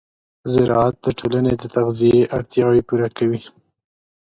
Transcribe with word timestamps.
زراعت 0.53 0.95
د 1.05 1.07
ټولنې 1.19 1.53
د 1.57 1.63
تغذیې 1.75 2.21
اړتیاوې 2.37 2.81
پوره 2.87 3.09
کوي. 3.17 3.41